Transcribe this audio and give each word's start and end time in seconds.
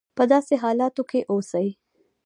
په 0.17 0.23
داسې 0.31 0.53
حالاتو 0.63 1.03
کې 1.09 1.19
اوسي. 1.31 1.67